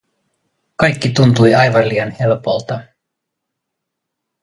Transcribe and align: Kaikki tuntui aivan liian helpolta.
Kaikki 0.75 1.09
tuntui 1.11 1.53
aivan 1.55 1.89
liian 1.89 2.15
helpolta. 2.19 2.83